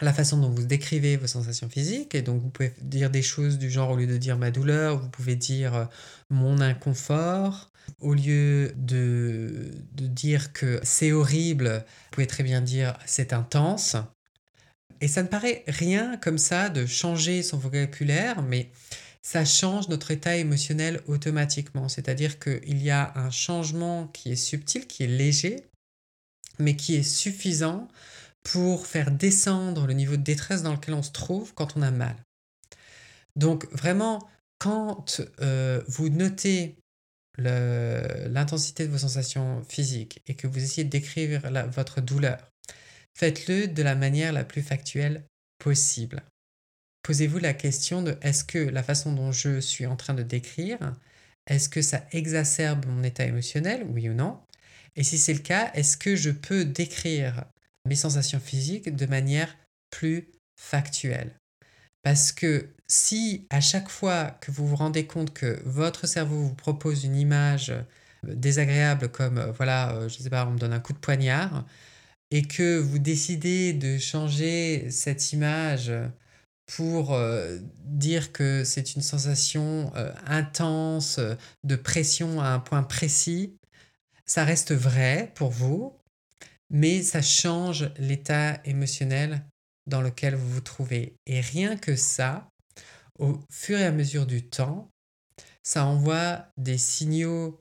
[0.00, 2.14] la façon dont vous décrivez vos sensations physiques.
[2.14, 4.98] Et donc, vous pouvez dire des choses du genre, au lieu de dire ma douleur,
[4.98, 5.84] vous pouvez dire euh,
[6.30, 7.70] mon inconfort.
[8.00, 13.96] Au lieu de, de dire que c'est horrible, vous pouvez très bien dire c'est intense.
[15.00, 18.70] Et ça ne paraît rien comme ça de changer son vocabulaire, mais
[19.22, 21.88] ça change notre état émotionnel automatiquement.
[21.88, 25.64] C'est-à-dire qu'il y a un changement qui est subtil, qui est léger,
[26.58, 27.88] mais qui est suffisant
[28.42, 31.90] pour faire descendre le niveau de détresse dans lequel on se trouve quand on a
[31.90, 32.16] mal.
[33.36, 34.28] Donc vraiment,
[34.58, 36.76] quand euh, vous notez
[37.36, 42.50] l'intensité de vos sensations physiques et que vous essayez de décrire votre douleur,
[43.16, 45.24] faites-le de la manière la plus factuelle
[45.58, 46.22] possible.
[47.02, 50.78] Posez-vous la question de est-ce que la façon dont je suis en train de décrire,
[51.46, 54.40] est-ce que ça exacerbe mon état émotionnel, oui ou non?
[54.98, 57.44] Et si c'est le cas, est-ce que je peux décrire
[57.86, 59.56] mes sensations physiques de manière
[59.90, 60.28] plus
[60.60, 61.30] factuelle?
[62.02, 66.54] Parce que si à chaque fois que vous vous rendez compte que votre cerveau vous
[66.54, 67.82] propose une image euh,
[68.24, 71.64] désagréable comme euh, voilà, euh, je sais pas, on me donne un coup de poignard
[72.32, 75.92] et que vous décidez de changer cette image
[76.66, 77.18] pour
[77.86, 79.90] dire que c'est une sensation
[80.26, 81.18] intense
[81.64, 83.54] de pression à un point précis,
[84.28, 85.98] ça reste vrai pour vous,
[86.70, 89.42] mais ça change l'état émotionnel
[89.86, 91.16] dans lequel vous vous trouvez.
[91.26, 92.48] Et rien que ça,
[93.18, 94.90] au fur et à mesure du temps,
[95.64, 97.60] ça envoie des signaux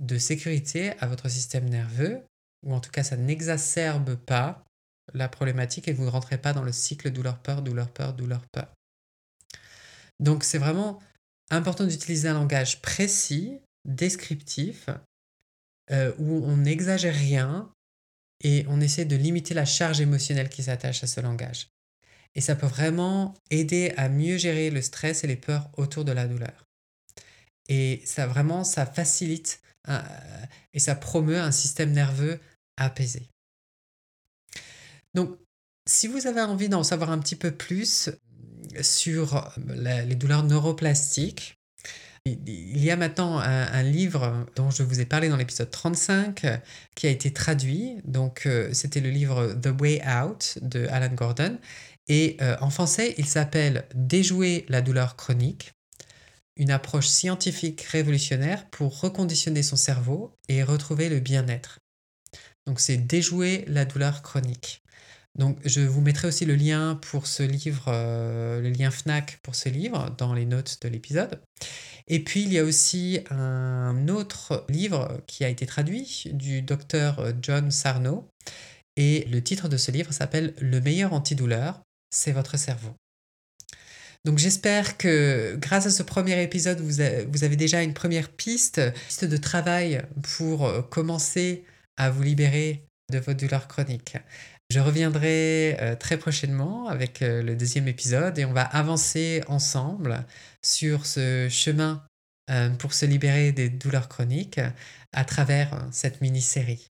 [0.00, 2.22] de sécurité à votre système nerveux,
[2.64, 4.64] ou en tout cas ça n'exacerbe pas
[5.12, 8.72] la problématique et vous ne rentrez pas dans le cycle douleur-peur, douleur-peur, douleur-peur.
[10.20, 11.00] Donc c'est vraiment
[11.50, 14.88] important d'utiliser un langage précis, descriptif,
[15.90, 17.70] euh, où on n'exagère rien,
[18.42, 21.68] et on essaie de limiter la charge émotionnelle qui s'attache à ce langage.
[22.34, 26.12] Et ça peut vraiment aider à mieux gérer le stress et les peurs autour de
[26.12, 26.66] la douleur.
[27.68, 29.62] Et ça vraiment, ça facilite
[30.74, 32.40] et ça promeut un système nerveux
[32.76, 33.28] apaisé.
[35.14, 35.38] Donc,
[35.88, 38.10] si vous avez envie d'en savoir un petit peu plus
[38.82, 41.55] sur les douleurs neuroplastiques,
[42.26, 46.44] il y a maintenant un, livre dont je vous ai parlé dans l'épisode 35
[46.94, 47.98] qui a été traduit.
[48.04, 51.58] Donc, euh, c'était le livre The Way Out de Alan Gordon.
[52.08, 55.72] Et euh, en français, il s'appelle Déjouer la douleur chronique,
[56.56, 61.78] une approche scientifique révolutionnaire pour reconditionner son cerveau et retrouver le bien-être.
[62.66, 64.82] Donc, c'est Déjouer la douleur chronique.
[65.36, 69.54] Donc, je vous mettrai aussi le lien pour ce livre, euh, le lien FNAC pour
[69.54, 71.40] ce livre dans les notes de l'épisode.
[72.08, 77.32] Et puis, il y a aussi un autre livre qui a été traduit du docteur
[77.42, 78.28] John Sarno.
[78.96, 81.80] Et le titre de ce livre s'appelle Le meilleur antidouleur,
[82.10, 82.94] c'est votre cerveau.
[84.24, 89.24] Donc j'espère que grâce à ce premier épisode, vous, avez déjà une première piste, piste
[89.24, 90.02] de travail
[90.36, 91.64] pour commencer
[91.96, 92.82] à vous libérer
[93.12, 94.16] de vos douleurs chroniques.
[94.70, 100.24] Je reviendrai euh, très prochainement avec euh, le deuxième épisode et on va avancer ensemble
[100.60, 102.02] sur ce chemin
[102.50, 104.60] euh, pour se libérer des douleurs chroniques
[105.12, 106.88] à travers cette mini-série.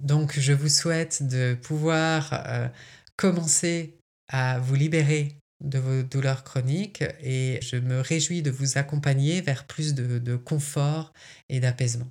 [0.00, 2.70] Donc je vous souhaite de pouvoir
[3.16, 3.98] commencer
[4.28, 9.66] à vous libérer de vos douleurs chroniques et je me réjouis de vous accompagner vers
[9.66, 11.12] plus de confort
[11.48, 12.10] et d'apaisement.